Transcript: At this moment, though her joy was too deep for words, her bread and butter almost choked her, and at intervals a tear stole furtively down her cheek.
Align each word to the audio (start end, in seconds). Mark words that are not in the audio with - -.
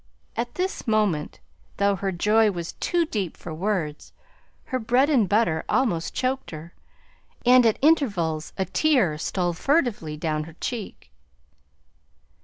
At 0.35 0.55
this 0.55 0.87
moment, 0.87 1.39
though 1.77 1.95
her 1.95 2.11
joy 2.11 2.49
was 2.49 2.73
too 2.73 3.05
deep 3.05 3.37
for 3.37 3.53
words, 3.53 4.13
her 4.63 4.79
bread 4.79 5.11
and 5.11 5.29
butter 5.29 5.63
almost 5.69 6.15
choked 6.15 6.49
her, 6.49 6.73
and 7.45 7.67
at 7.67 7.77
intervals 7.83 8.51
a 8.57 8.65
tear 8.65 9.19
stole 9.19 9.53
furtively 9.53 10.17
down 10.17 10.45
her 10.45 10.55
cheek. 10.59 11.11